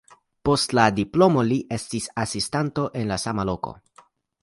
[0.47, 3.79] Post la diplomo li estis asistanto en la sama loko.